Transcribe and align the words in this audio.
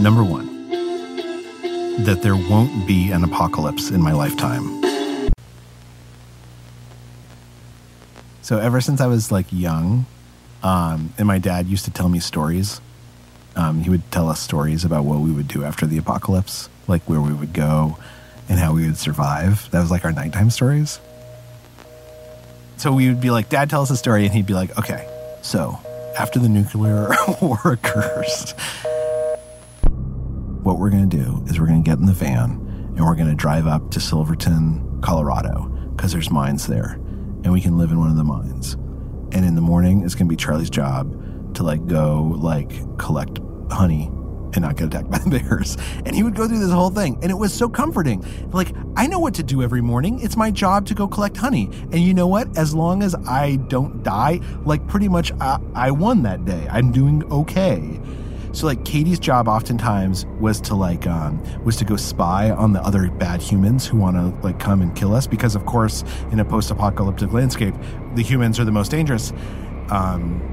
Number 0.00 0.24
one, 0.24 0.46
that 2.04 2.20
there 2.22 2.34
won't 2.34 2.86
be 2.86 3.10
an 3.10 3.22
apocalypse 3.22 3.90
in 3.90 4.00
my 4.00 4.12
lifetime. 4.12 4.80
So 8.40 8.58
ever 8.58 8.80
since 8.80 9.02
I 9.02 9.06
was 9.06 9.30
like 9.30 9.46
young, 9.52 10.06
um, 10.62 11.12
and 11.18 11.26
my 11.26 11.38
dad 11.38 11.66
used 11.66 11.84
to 11.84 11.90
tell 11.90 12.08
me 12.08 12.18
stories. 12.18 12.80
Um, 13.56 13.82
he 13.82 13.90
would 13.90 14.10
tell 14.10 14.30
us 14.30 14.40
stories 14.40 14.86
about 14.86 15.04
what 15.04 15.20
we 15.20 15.30
would 15.30 15.48
do 15.48 15.64
after 15.64 15.84
the 15.84 15.98
apocalypse, 15.98 16.70
like 16.88 17.02
where 17.02 17.20
we 17.20 17.34
would 17.34 17.52
go 17.52 17.98
and 18.48 18.58
how 18.58 18.72
we 18.72 18.86
would 18.86 18.96
survive. 18.96 19.70
That 19.70 19.80
was 19.80 19.90
like 19.90 20.06
our 20.06 20.12
nighttime 20.12 20.48
stories. 20.48 20.98
So 22.78 22.90
we 22.90 23.08
would 23.08 23.20
be 23.20 23.30
like, 23.30 23.50
Dad, 23.50 23.68
tell 23.68 23.82
us 23.82 23.90
a 23.90 23.96
story, 23.98 24.24
and 24.24 24.32
he'd 24.32 24.46
be 24.46 24.54
like, 24.54 24.78
Okay, 24.78 25.06
so 25.42 25.78
after 26.18 26.38
the 26.38 26.48
nuclear 26.48 27.10
war 27.42 27.60
occurs, 27.64 28.54
what 30.70 30.78
we're 30.78 30.90
going 30.90 31.10
to 31.10 31.16
do 31.16 31.42
is 31.48 31.58
we're 31.58 31.66
going 31.66 31.82
to 31.82 31.90
get 31.90 31.98
in 31.98 32.06
the 32.06 32.12
van 32.12 32.52
and 32.94 33.00
we're 33.00 33.16
going 33.16 33.28
to 33.28 33.34
drive 33.34 33.66
up 33.66 33.90
to 33.90 33.98
Silverton, 33.98 35.00
Colorado, 35.02 35.64
because 35.96 36.12
there's 36.12 36.30
mines 36.30 36.68
there, 36.68 36.92
and 37.42 37.52
we 37.52 37.60
can 37.60 37.76
live 37.76 37.90
in 37.90 37.98
one 37.98 38.08
of 38.08 38.16
the 38.16 38.22
mines. 38.22 38.74
And 39.32 39.44
in 39.44 39.56
the 39.56 39.60
morning, 39.60 40.04
it's 40.04 40.14
going 40.14 40.28
to 40.28 40.30
be 40.30 40.36
Charlie's 40.36 40.70
job 40.70 41.54
to 41.56 41.64
like 41.64 41.84
go 41.88 42.36
like 42.38 42.70
collect 42.98 43.40
honey 43.72 44.06
and 44.52 44.60
not 44.60 44.76
get 44.76 44.86
attacked 44.86 45.10
by 45.10 45.18
the 45.18 45.40
bears. 45.40 45.76
And 46.06 46.14
he 46.14 46.22
would 46.22 46.36
go 46.36 46.46
through 46.46 46.60
this 46.60 46.70
whole 46.70 46.90
thing, 46.90 47.18
and 47.20 47.32
it 47.32 47.36
was 47.36 47.52
so 47.52 47.68
comforting. 47.68 48.24
Like 48.52 48.72
I 48.96 49.08
know 49.08 49.18
what 49.18 49.34
to 49.34 49.42
do 49.42 49.64
every 49.64 49.80
morning. 49.80 50.20
It's 50.20 50.36
my 50.36 50.52
job 50.52 50.86
to 50.86 50.94
go 50.94 51.08
collect 51.08 51.36
honey, 51.36 51.64
and 51.90 51.98
you 51.98 52.14
know 52.14 52.28
what? 52.28 52.56
As 52.56 52.76
long 52.76 53.02
as 53.02 53.16
I 53.26 53.56
don't 53.56 54.04
die, 54.04 54.38
like 54.64 54.86
pretty 54.86 55.08
much 55.08 55.32
I, 55.40 55.58
I 55.74 55.90
won 55.90 56.22
that 56.22 56.44
day. 56.44 56.68
I'm 56.70 56.92
doing 56.92 57.24
okay. 57.32 58.00
So 58.52 58.66
like 58.66 58.84
Katie's 58.84 59.18
job 59.18 59.46
oftentimes 59.46 60.26
was 60.38 60.60
to 60.62 60.74
like 60.74 61.06
um 61.06 61.42
was 61.64 61.76
to 61.76 61.84
go 61.84 61.96
spy 61.96 62.50
on 62.50 62.72
the 62.72 62.80
other 62.82 63.10
bad 63.10 63.40
humans 63.40 63.86
who 63.86 63.96
want 63.96 64.16
to 64.16 64.46
like 64.46 64.58
come 64.58 64.82
and 64.82 64.94
kill 64.96 65.14
us 65.14 65.26
because 65.26 65.54
of 65.54 65.66
course 65.66 66.04
in 66.32 66.40
a 66.40 66.44
post-apocalyptic 66.44 67.32
landscape 67.32 67.74
the 68.14 68.22
humans 68.22 68.58
are 68.58 68.64
the 68.64 68.72
most 68.72 68.90
dangerous. 68.90 69.32
Um 69.90 70.46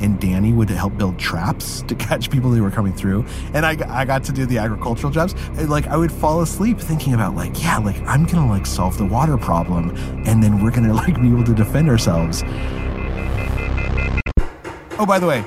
and 0.00 0.20
Danny 0.20 0.52
would 0.52 0.68
help 0.70 0.98
build 0.98 1.18
traps 1.18 1.82
to 1.88 1.94
catch 1.94 2.30
people 2.30 2.50
who 2.50 2.62
were 2.62 2.70
coming 2.70 2.92
through. 2.92 3.24
And 3.52 3.64
I, 3.64 3.76
I 3.88 4.04
got 4.04 4.24
to 4.24 4.32
do 4.32 4.44
the 4.44 4.58
agricultural 4.58 5.12
jobs. 5.12 5.34
And 5.56 5.70
like 5.70 5.86
I 5.86 5.96
would 5.96 6.12
fall 6.12 6.42
asleep 6.42 6.80
thinking 6.80 7.14
about 7.14 7.36
like, 7.36 7.62
yeah, 7.62 7.78
like 7.78 8.00
I'm 8.02 8.24
gonna 8.24 8.48
like 8.48 8.66
solve 8.66 8.98
the 8.98 9.06
water 9.06 9.38
problem, 9.38 9.90
and 10.26 10.42
then 10.42 10.62
we're 10.62 10.72
gonna 10.72 10.94
like 11.04 11.20
be 11.20 11.28
able 11.28 11.44
to 11.44 11.54
defend 11.54 11.88
ourselves. 11.88 12.42
Oh, 14.96 15.06
by 15.06 15.18
the 15.18 15.26
way, 15.26 15.44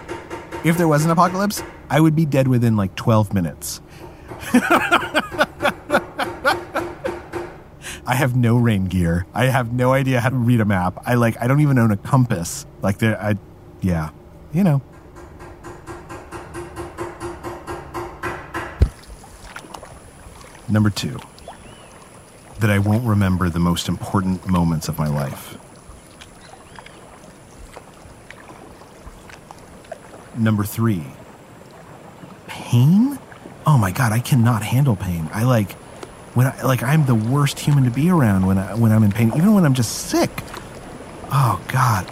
if 0.63 0.77
there 0.77 0.87
was 0.87 1.05
an 1.05 1.11
apocalypse, 1.11 1.61
I 1.89 1.99
would 1.99 2.15
be 2.15 2.25
dead 2.25 2.47
within 2.47 2.75
like 2.75 2.95
12 2.95 3.33
minutes. 3.33 3.81
I 8.09 8.15
have 8.15 8.35
no 8.35 8.55
rain 8.55 8.85
gear. 8.85 9.25
I 9.33 9.45
have 9.45 9.73
no 9.73 9.91
idea 9.91 10.21
how 10.21 10.29
to 10.29 10.35
read 10.37 10.61
a 10.61 10.65
map. 10.65 10.97
I 11.05 11.15
like 11.15 11.35
I 11.41 11.47
don't 11.47 11.59
even 11.59 11.77
own 11.77 11.91
a 11.91 11.97
compass. 11.97 12.65
Like 12.81 12.99
there 12.99 13.21
I 13.21 13.35
yeah. 13.81 14.11
You 14.53 14.63
know. 14.63 14.81
Number 20.69 20.89
2. 20.89 21.19
That 22.59 22.69
I 22.69 22.79
won't 22.79 23.05
remember 23.05 23.49
the 23.49 23.59
most 23.59 23.87
important 23.87 24.47
moments 24.47 24.89
of 24.89 24.97
my 24.97 25.07
life. 25.07 25.57
Number 30.37 30.63
three, 30.63 31.03
pain. 32.45 33.17
Oh 33.65 33.77
my 33.77 33.91
god, 33.91 34.11
I 34.11 34.19
cannot 34.19 34.61
handle 34.61 34.95
pain. 34.95 35.29
I 35.33 35.43
like 35.43 35.71
when 36.35 36.45
I 36.45 36.61
like 36.61 36.83
I'm 36.83 37.05
the 37.05 37.15
worst 37.15 37.59
human 37.59 37.85
to 37.85 37.89
be 37.89 38.09
around 38.11 38.45
when 38.45 38.59
I 38.59 38.75
when 38.75 38.91
I'm 38.91 39.03
in 39.03 39.11
pain, 39.11 39.31
even 39.35 39.53
when 39.53 39.65
I'm 39.65 39.73
just 39.73 40.09
sick. 40.09 40.29
Oh 41.31 41.59
god. 41.67 42.05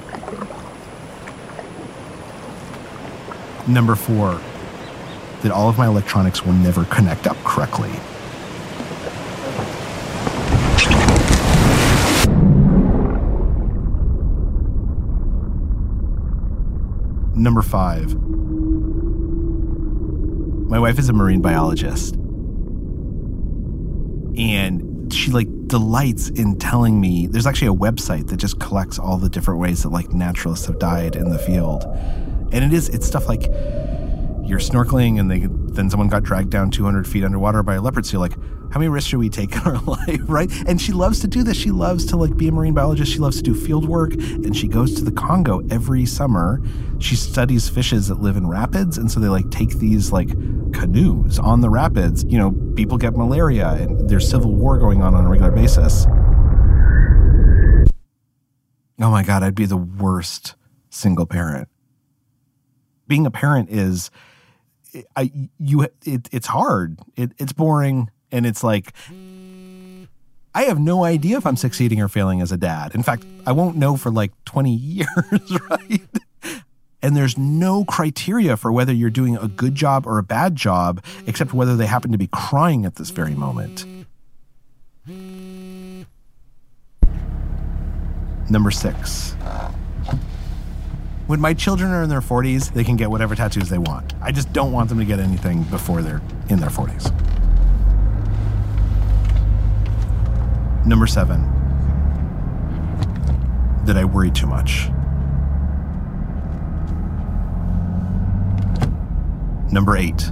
Number 3.67 3.95
four, 3.95 4.41
that 5.41 5.51
all 5.51 5.69
of 5.69 5.77
my 5.77 5.85
electronics 5.85 6.43
will 6.43 6.53
never 6.53 6.85
connect 6.85 7.27
up 7.27 7.37
correctly. 7.43 7.91
Number 17.45 17.61
five, 17.61 18.19
my 20.67 20.79
wife 20.79 20.97
is 20.97 21.09
a 21.09 21.13
marine 21.13 21.43
biologist. 21.43 22.15
And 24.35 25.13
she 25.13 25.29
like 25.29 25.47
delights 25.67 26.29
in 26.29 26.57
telling 26.57 26.99
me 26.99 27.27
there's 27.27 27.45
actually 27.45 27.67
a 27.67 27.75
website 27.75 28.29
that 28.29 28.37
just 28.37 28.59
collects 28.59 28.97
all 28.97 29.17
the 29.17 29.29
different 29.29 29.59
ways 29.59 29.83
that 29.83 29.89
like 29.89 30.11
naturalists 30.11 30.65
have 30.65 30.79
died 30.79 31.15
in 31.15 31.29
the 31.29 31.37
field. 31.37 31.83
And 32.51 32.65
it 32.65 32.73
is, 32.73 32.89
it's 32.89 33.05
stuff 33.05 33.27
like 33.27 33.43
you're 33.43 34.57
snorkeling 34.57 35.19
and 35.19 35.29
they 35.29 35.41
then 35.75 35.89
someone 35.89 36.07
got 36.07 36.23
dragged 36.23 36.49
down 36.49 36.71
200 36.71 37.07
feet 37.07 37.23
underwater 37.23 37.63
by 37.63 37.75
a 37.75 37.81
leopard 37.81 38.05
seal. 38.05 38.19
Like, 38.19 38.35
how 38.71 38.79
many 38.79 38.89
risks 38.89 39.09
should 39.09 39.19
we 39.19 39.29
take 39.29 39.53
in 39.53 39.59
our 39.59 39.79
life, 39.85 40.21
right? 40.27 40.51
And 40.67 40.81
she 40.81 40.91
loves 40.91 41.19
to 41.21 41.27
do 41.27 41.43
this. 41.43 41.55
She 41.57 41.71
loves 41.71 42.05
to 42.07 42.17
like 42.17 42.35
be 42.35 42.47
a 42.47 42.51
marine 42.51 42.73
biologist. 42.73 43.11
She 43.11 43.19
loves 43.19 43.37
to 43.37 43.43
do 43.43 43.53
field 43.53 43.87
work, 43.87 44.13
and 44.13 44.55
she 44.55 44.67
goes 44.67 44.93
to 44.95 45.03
the 45.03 45.11
Congo 45.11 45.61
every 45.69 46.05
summer. 46.05 46.61
She 46.99 47.15
studies 47.15 47.69
fishes 47.69 48.07
that 48.07 48.21
live 48.21 48.37
in 48.37 48.47
rapids, 48.47 48.97
and 48.97 49.11
so 49.11 49.19
they 49.19 49.29
like 49.29 49.49
take 49.49 49.77
these 49.79 50.11
like 50.11 50.29
canoes 50.73 51.39
on 51.39 51.61
the 51.61 51.69
rapids. 51.69 52.25
You 52.25 52.37
know, 52.37 52.51
people 52.75 52.97
get 52.97 53.15
malaria, 53.15 53.69
and 53.69 54.09
there's 54.09 54.29
civil 54.29 54.53
war 54.53 54.77
going 54.77 55.01
on 55.01 55.13
on 55.15 55.25
a 55.25 55.29
regular 55.29 55.51
basis. 55.51 56.05
Oh 58.99 59.11
my 59.11 59.23
god, 59.23 59.43
I'd 59.43 59.55
be 59.55 59.65
the 59.65 59.77
worst 59.77 60.55
single 60.89 61.25
parent. 61.25 61.67
Being 63.07 63.25
a 63.25 63.31
parent 63.31 63.69
is 63.69 64.09
I 65.15 65.31
you 65.59 65.81
it, 65.81 66.29
it's 66.31 66.47
hard. 66.47 66.99
It, 67.15 67.31
it's 67.37 67.53
boring 67.53 68.09
and 68.31 68.45
it's 68.45 68.63
like 68.63 68.93
I 70.53 70.63
have 70.63 70.79
no 70.79 71.03
idea 71.03 71.37
if 71.37 71.45
I'm 71.45 71.57
succeeding 71.57 72.01
or 72.01 72.07
failing 72.07 72.41
as 72.41 72.51
a 72.51 72.57
dad. 72.57 72.95
In 72.95 73.03
fact, 73.03 73.25
I 73.45 73.51
won't 73.51 73.75
know 73.75 73.97
for 73.97 74.09
like 74.09 74.31
20 74.45 74.73
years, 74.75 75.59
right? 75.69 76.01
And 77.01 77.15
there's 77.15 77.37
no 77.37 77.83
criteria 77.85 78.55
for 78.57 78.71
whether 78.71 78.93
you're 78.93 79.09
doing 79.09 79.35
a 79.37 79.47
good 79.47 79.75
job 79.75 80.07
or 80.07 80.17
a 80.17 80.23
bad 80.23 80.55
job, 80.55 81.03
except 81.27 81.53
whether 81.53 81.75
they 81.75 81.85
happen 81.85 82.11
to 82.13 82.17
be 82.17 82.27
crying 82.27 82.85
at 82.85 82.95
this 82.95 83.09
very 83.09 83.35
moment. 83.35 83.85
Number 88.49 88.71
six. 88.71 89.35
When 91.27 91.41
my 91.41 91.55
children 91.55 91.91
are 91.91 92.03
in 92.03 92.09
their 92.09 92.21
40s, 92.21 92.71
they 92.71 92.83
can 92.83 92.97
get 92.97 93.09
whatever 93.09 93.33
tattoos 93.33 93.69
they 93.69 93.79
want. 93.79 94.13
I 94.21 94.31
just 94.31 94.53
don't 94.53 94.71
want 94.71 94.89
them 94.89 94.99
to 94.99 95.05
get 95.05 95.19
anything 95.19 95.63
before 95.63 96.03
they're 96.03 96.21
in 96.49 96.59
their 96.59 96.69
40s. 96.69 97.11
Number 100.85 101.07
seven, 101.07 101.41
that 103.85 103.97
I 103.97 104.05
worry 104.05 104.29
too 104.29 104.45
much. 104.45 104.89
Number 109.71 109.97
eight, 109.97 110.31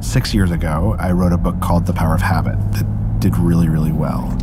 six 0.00 0.34
years 0.34 0.50
ago, 0.50 0.94
I 0.98 1.12
wrote 1.12 1.32
a 1.32 1.38
book 1.38 1.58
called 1.62 1.86
The 1.86 1.94
Power 1.94 2.14
of 2.14 2.20
Habit 2.20 2.58
that 2.72 3.20
did 3.20 3.38
really, 3.38 3.70
really 3.70 3.92
well. 3.92 4.36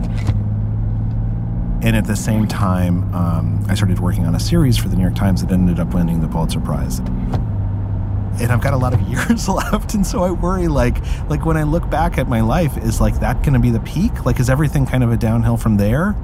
And 1.86 1.96
at 1.96 2.06
the 2.06 2.16
same 2.16 2.48
time, 2.48 3.14
um, 3.14 3.64
I 3.70 3.76
started 3.76 4.00
working 4.00 4.26
on 4.26 4.34
a 4.34 4.40
series 4.40 4.76
for 4.76 4.90
the 4.90 4.96
New 4.96 5.04
York 5.04 5.14
Times 5.14 5.46
that 5.46 5.52
ended 5.52 5.80
up 5.80 5.94
winning 5.94 6.20
the 6.20 6.28
Pulitzer 6.28 6.60
Prize. 6.60 6.98
And 6.98 8.52
I've 8.52 8.60
got 8.60 8.74
a 8.74 8.78
lot 8.78 8.96
of 8.96 9.02
years 9.08 9.48
left, 9.48 9.94
and 9.94 10.06
so 10.06 10.24
I 10.24 10.32
worry. 10.32 10.68
Like, 10.68 10.98
like 11.30 11.46
when 11.46 11.58
I 11.58 11.62
look 11.62 11.88
back 11.92 12.18
at 12.18 12.28
my 12.28 12.42
life, 12.42 12.76
is 12.78 13.00
like 13.00 13.20
that 13.20 13.44
going 13.44 13.54
to 13.54 13.60
be 13.60 13.70
the 13.70 13.82
peak? 13.82 14.26
Like, 14.26 14.40
is 14.40 14.50
everything 14.50 14.88
kind 14.88 15.04
of 15.04 15.12
a 15.12 15.16
downhill 15.16 15.58
from 15.58 15.78
there? 15.78 16.16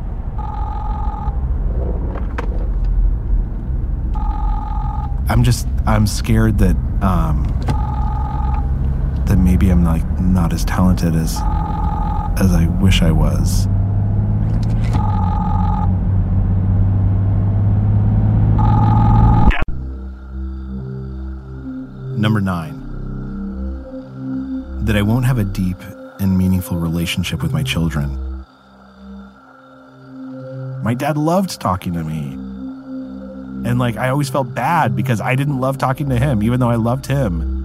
I'm 5.30 5.44
just, 5.44 5.68
I'm 5.86 6.08
scared 6.08 6.58
that, 6.58 6.76
um, 7.04 7.44
that 9.28 9.38
maybe 9.38 9.70
I'm 9.70 9.84
like 9.84 10.04
not 10.20 10.54
as 10.54 10.66
talented 10.66 11.16
as, 11.16 11.36
as 12.42 12.52
I 12.52 12.68
wish 12.82 13.04
I 13.04 13.12
was. 13.12 13.68
Number 22.18 22.42
nine, 22.42 22.76
that 24.86 24.96
I 24.96 25.02
won't 25.02 25.26
have 25.26 25.38
a 25.38 25.44
deep 25.44 25.78
and 26.20 26.38
meaningful 26.38 26.78
relationship 26.78 27.42
with 27.42 27.52
my 27.52 27.64
children. 27.64 28.46
My 30.84 30.94
dad 30.94 31.18
loved 31.18 31.60
talking 31.60 31.94
to 31.94 32.04
me. 32.04 32.34
And 33.64 33.78
like, 33.78 33.98
I 33.98 34.10
always 34.10 34.30
felt 34.30 34.54
bad 34.54 34.96
because 34.96 35.22
I 35.22 35.36
didn't 35.36 35.60
love 35.60 35.78
talking 35.78 36.10
to 36.10 36.18
him, 36.18 36.42
even 36.42 36.60
though 36.60 36.70
I 36.70 36.76
loved 36.76 37.06
him. 37.06 37.60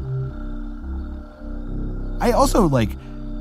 I 2.20 2.32
also 2.32 2.66
like 2.66 2.90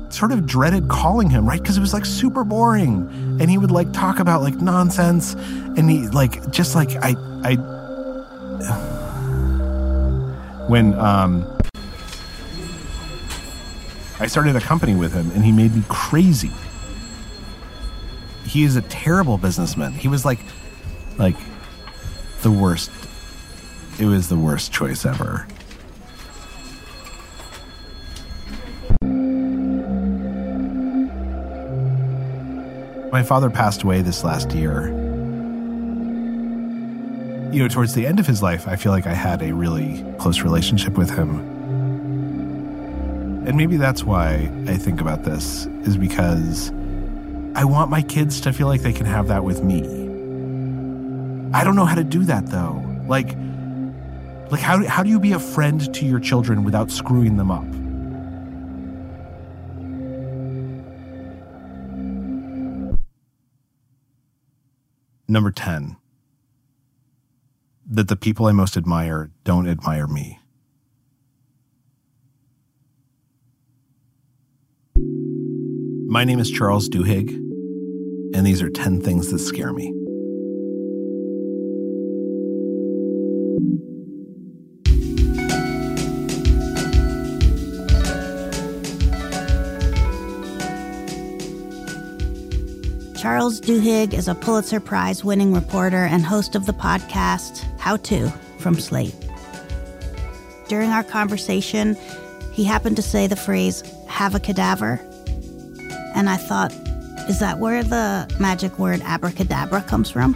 sort 0.08 0.32
of 0.32 0.46
dreaded 0.46 0.88
calling 0.88 1.28
him, 1.28 1.46
right? 1.46 1.60
Because 1.60 1.76
it 1.76 1.80
was 1.80 1.92
like 1.92 2.06
super 2.06 2.44
boring. 2.44 3.08
And 3.40 3.50
he 3.50 3.58
would 3.58 3.70
like 3.70 3.92
talk 3.92 4.18
about 4.18 4.40
like 4.42 4.54
nonsense. 4.54 5.34
And 5.34 5.90
he 5.90 6.08
like, 6.08 6.50
just 6.50 6.74
like, 6.74 6.90
I, 7.02 7.14
I, 7.44 7.56
when 10.68 10.94
um, 10.94 11.58
I 14.18 14.26
started 14.26 14.56
a 14.56 14.60
company 14.60 14.94
with 14.94 15.12
him 15.12 15.30
and 15.32 15.44
he 15.44 15.52
made 15.52 15.74
me 15.74 15.82
crazy. 15.88 16.50
He 18.44 18.64
is 18.64 18.76
a 18.76 18.82
terrible 18.82 19.38
businessman. 19.38 19.92
He 19.92 20.08
was 20.08 20.24
like, 20.24 20.40
like 21.18 21.36
the 22.42 22.50
worst. 22.50 22.90
It 23.98 24.06
was 24.06 24.28
the 24.28 24.36
worst 24.36 24.72
choice 24.72 25.06
ever. 25.06 25.46
My 33.12 33.22
father 33.22 33.48
passed 33.50 33.82
away 33.82 34.02
this 34.02 34.24
last 34.24 34.52
year 34.52 35.05
you 37.52 37.62
know, 37.62 37.68
towards 37.68 37.94
the 37.94 38.06
end 38.06 38.18
of 38.18 38.26
his 38.26 38.42
life, 38.42 38.66
I 38.66 38.76
feel 38.76 38.92
like 38.92 39.06
I 39.06 39.14
had 39.14 39.42
a 39.42 39.54
really 39.54 40.04
close 40.18 40.40
relationship 40.40 40.98
with 40.98 41.10
him. 41.10 41.38
And 43.46 43.56
maybe 43.56 43.76
that's 43.76 44.02
why 44.02 44.50
I 44.66 44.76
think 44.76 45.00
about 45.00 45.22
this, 45.24 45.66
is 45.84 45.96
because 45.96 46.70
I 47.54 47.64
want 47.64 47.90
my 47.90 48.02
kids 48.02 48.40
to 48.42 48.52
feel 48.52 48.66
like 48.66 48.82
they 48.82 48.92
can 48.92 49.06
have 49.06 49.28
that 49.28 49.44
with 49.44 49.62
me. 49.62 49.82
I 51.54 51.62
don't 51.62 51.76
know 51.76 51.84
how 51.84 51.94
to 51.94 52.04
do 52.04 52.24
that 52.24 52.46
though. 52.46 52.84
Like, 53.06 53.36
like 54.50 54.60
how, 54.60 54.84
how 54.86 55.02
do 55.02 55.10
you 55.10 55.20
be 55.20 55.32
a 55.32 55.38
friend 55.38 55.94
to 55.94 56.04
your 56.04 56.18
children 56.20 56.64
without 56.64 56.90
screwing 56.90 57.36
them 57.36 57.50
up? 57.50 57.64
Number 65.28 65.50
10 65.50 65.96
that 67.88 68.08
the 68.08 68.16
people 68.16 68.46
I 68.46 68.52
most 68.52 68.76
admire 68.76 69.30
don't 69.44 69.68
admire 69.68 70.06
me. 70.06 70.40
My 76.08 76.24
name 76.24 76.38
is 76.38 76.50
Charles 76.50 76.88
Duhigg, 76.88 77.30
and 78.34 78.46
these 78.46 78.62
are 78.62 78.70
10 78.70 79.02
things 79.02 79.30
that 79.30 79.38
scare 79.38 79.72
me. 79.72 79.92
Charles 93.16 93.60
Duhigg 93.60 94.14
is 94.14 94.28
a 94.28 94.34
Pulitzer 94.34 94.80
Prize 94.80 95.24
winning 95.24 95.52
reporter 95.52 96.04
and 96.04 96.24
host 96.24 96.54
of 96.54 96.66
the 96.66 96.72
podcast 96.72 97.64
How 97.86 97.98
To 97.98 98.30
from 98.58 98.80
Slate. 98.80 99.14
During 100.66 100.90
our 100.90 101.04
conversation, 101.04 101.96
he 102.52 102.64
happened 102.64 102.96
to 102.96 103.02
say 103.02 103.28
the 103.28 103.36
phrase, 103.36 103.84
have 104.08 104.34
a 104.34 104.40
cadaver. 104.40 104.98
And 106.16 106.28
I 106.28 106.36
thought, 106.36 106.72
is 107.28 107.38
that 107.38 107.60
where 107.60 107.84
the 107.84 108.28
magic 108.40 108.76
word 108.80 109.02
abracadabra 109.04 109.82
comes 109.82 110.10
from? 110.10 110.32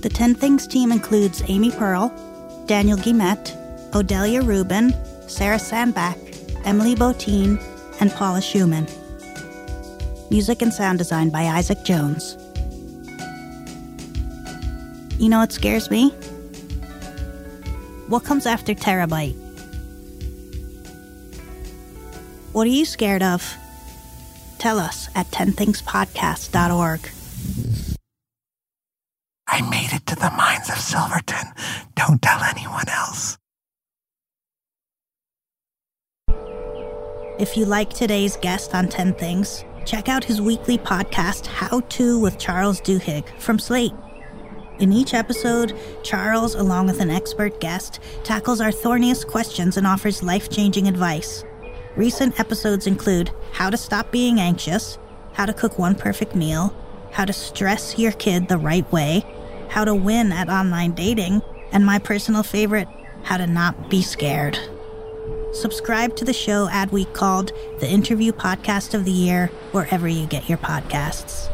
The 0.00 0.08
10 0.08 0.36
Things 0.36 0.66
team 0.66 0.90
includes 0.90 1.42
Amy 1.48 1.70
Pearl, 1.70 2.08
Daniel 2.64 2.96
Guillemette, 2.96 3.54
Odelia 3.90 4.42
Rubin, 4.42 4.94
Sarah 5.28 5.58
Sandbach, 5.58 6.16
Emily 6.64 6.94
Botein, 6.94 7.62
and 8.00 8.10
Paula 8.12 8.40
Szuchman. 8.40 8.90
Music 10.30 10.62
and 10.62 10.72
sound 10.72 10.96
design 10.96 11.28
by 11.28 11.42
Isaac 11.42 11.84
Jones. 11.84 12.41
You 15.22 15.28
know 15.28 15.38
what 15.38 15.52
scares 15.52 15.88
me? 15.88 16.10
What 18.08 18.24
comes 18.24 18.44
after 18.44 18.74
terabyte? 18.74 19.36
What 22.50 22.66
are 22.66 22.70
you 22.70 22.84
scared 22.84 23.22
of? 23.22 23.56
Tell 24.58 24.80
us 24.80 25.08
at 25.14 25.30
10thingspodcast.org. 25.30 27.08
I 29.46 29.70
made 29.70 29.92
it 29.92 30.04
to 30.06 30.16
the 30.16 30.32
mines 30.36 30.68
of 30.68 30.78
Silverton. 30.78 31.52
Don't 31.94 32.20
tell 32.20 32.42
anyone 32.42 32.88
else. 32.88 33.38
If 37.38 37.56
you 37.56 37.64
like 37.64 37.90
today's 37.90 38.36
guest 38.38 38.74
on 38.74 38.88
10 38.88 39.14
Things, 39.14 39.64
check 39.86 40.08
out 40.08 40.24
his 40.24 40.40
weekly 40.40 40.78
podcast, 40.78 41.46
How 41.46 41.78
To 41.90 42.18
with 42.18 42.38
Charles 42.38 42.80
Duhigg 42.80 43.28
from 43.38 43.60
Slate. 43.60 43.92
In 44.82 44.92
each 44.92 45.14
episode, 45.14 45.78
Charles, 46.02 46.56
along 46.56 46.86
with 46.86 47.00
an 47.00 47.08
expert 47.08 47.60
guest, 47.60 48.00
tackles 48.24 48.60
our 48.60 48.72
thorniest 48.72 49.28
questions 49.28 49.76
and 49.76 49.86
offers 49.86 50.24
life 50.24 50.50
changing 50.50 50.88
advice. 50.88 51.44
Recent 51.94 52.40
episodes 52.40 52.88
include 52.88 53.30
how 53.52 53.70
to 53.70 53.76
stop 53.76 54.10
being 54.10 54.40
anxious, 54.40 54.98
how 55.34 55.46
to 55.46 55.52
cook 55.52 55.78
one 55.78 55.94
perfect 55.94 56.34
meal, 56.34 56.74
how 57.12 57.24
to 57.24 57.32
stress 57.32 57.96
your 57.96 58.10
kid 58.10 58.48
the 58.48 58.58
right 58.58 58.90
way, 58.90 59.24
how 59.68 59.84
to 59.84 59.94
win 59.94 60.32
at 60.32 60.48
online 60.48 60.94
dating, 60.94 61.42
and 61.70 61.86
my 61.86 62.00
personal 62.00 62.42
favorite, 62.42 62.88
how 63.22 63.36
to 63.36 63.46
not 63.46 63.88
be 63.88 64.02
scared. 64.02 64.58
Subscribe 65.52 66.16
to 66.16 66.24
the 66.24 66.32
show 66.32 66.66
Adweek 66.66 67.12
called 67.12 67.52
The 67.78 67.88
Interview 67.88 68.32
Podcast 68.32 68.94
of 68.94 69.04
the 69.04 69.12
Year 69.12 69.46
wherever 69.70 70.08
you 70.08 70.26
get 70.26 70.48
your 70.48 70.58
podcasts. 70.58 71.48